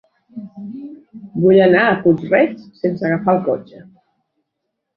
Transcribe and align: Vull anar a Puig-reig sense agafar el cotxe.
Vull 1.43 1.61
anar 1.67 1.83
a 1.91 1.99
Puig-reig 2.07 2.65
sense 2.81 3.07
agafar 3.11 3.37
el 3.39 3.45
cotxe. 3.53 3.87